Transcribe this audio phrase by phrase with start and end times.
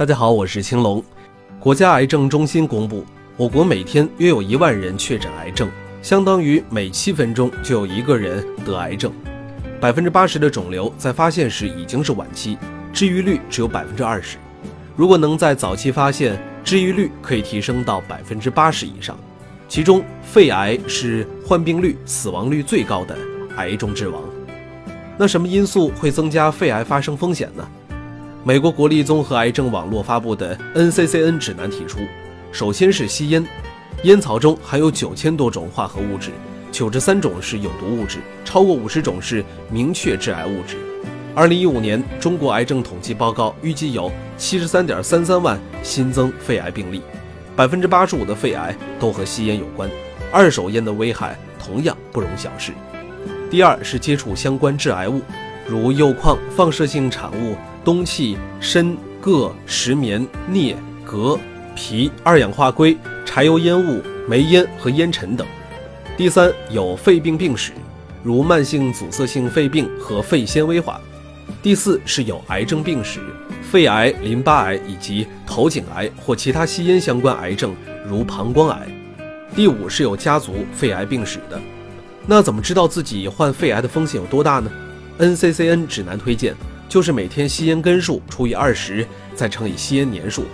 [0.00, 1.04] 大家好，我是青龙。
[1.58, 3.04] 国家癌症中心公布，
[3.36, 9.12] 我国每天约有一万人确诊癌症，相当于每七分钟就有一个人得癌症。
[9.78, 12.56] 百分之八十的肿瘤在发现时已经是晚期，
[12.94, 14.38] 治愈率只有百分之二十。
[14.96, 19.14] 如果能在早期发现，治愈率可以提升到百分之八十以上。
[19.68, 23.14] 其中，肺癌是患病率、死亡率最高的
[23.56, 24.22] 癌中之王。
[25.18, 27.68] 那什么因素会增加肺癌发生风险呢？
[28.42, 31.98] 美国国立综合癌症网络发布的 NCCN 指南提出，
[32.50, 33.44] 首先是吸烟，
[34.04, 36.30] 烟草中含有九千多种化合物质，
[36.72, 40.78] 九十三种是有毒物质，超过五十种是明确致癌物质。
[41.34, 47.02] 二零一五年中国癌症统计报告预计有七十三点三三万新增肺癌病例，
[47.54, 49.88] 百分之八十五的肺癌都和吸烟有关，
[50.32, 52.72] 二手烟的危害同样不容小视。
[53.50, 55.20] 第二是接触相关致癌物，
[55.68, 60.76] 如铀矿、放射性产物、氡气、砷、铬、石棉、镍、
[61.06, 61.38] 镉、
[61.76, 65.46] 铍、二氧化硅、柴油烟雾、煤烟和烟尘等。
[66.16, 67.72] 第三有肺病病史，
[68.22, 71.00] 如慢性阻塞性肺病和肺纤维化。
[71.62, 73.20] 第四是有癌症病史，
[73.62, 77.74] 肺癌、淋巴癌以及头颈癌或其他吸烟相关癌症，
[78.06, 78.86] 如膀胱癌。
[79.56, 81.58] 第五是有家族肺癌病史的。
[82.26, 84.70] 那怎么知道自己患肺癌的风险有多大呢
[85.18, 86.54] ？NCCN 指南推荐
[86.90, 90.44] 就是每天吸烟根数除以二十，再乘以吸烟年数。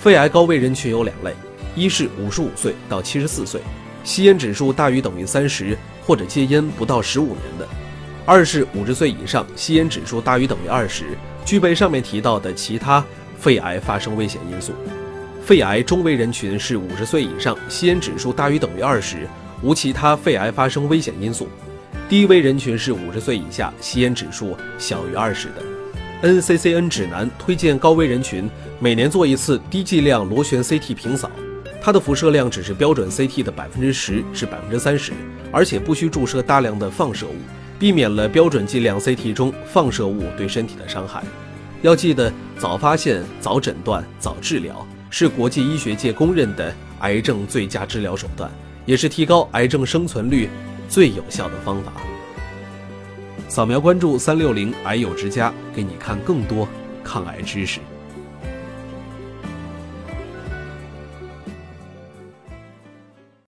[0.00, 1.32] 肺癌高危人群有两类：
[1.76, 3.60] 一是五十五岁到七十四岁，
[4.02, 7.64] 吸烟指数大于等于三十或者戒烟不到十五年的；
[8.26, 11.04] 二是五十岁以上，吸烟指数大于等于二十，
[11.44, 13.04] 具备上面提到的其他
[13.38, 14.72] 肺癌发生危险因素。
[15.44, 19.28] 肺癌中危人群是五十岁以上，吸烟指数大于等于二十。
[19.62, 21.48] 无其他肺癌发生危险因素，
[22.08, 25.62] 低危人群是五十岁以下，吸烟指数小于二十的。
[26.22, 28.48] NCCN 指南推荐高危人群
[28.80, 31.30] 每年做一次低剂量螺旋 CT 平扫，
[31.82, 35.12] 它的辐射量只是标准 CT 的百分之十至百分之三十，
[35.52, 37.36] 而且不需注射大量的放射物，
[37.78, 41.22] 避免了标准剂量 CT 中放射物对身体的伤害。
[41.82, 48.50] 要记得，早发现、早诊断、早治疗是国际医学界公认的癌症最佳治疗手段。
[48.86, 50.48] 也是提高癌症生存率
[50.88, 51.92] 最有效的方法。
[53.48, 56.68] 扫描关注三六零癌友之家，给你看更多
[57.04, 57.80] 抗癌知识。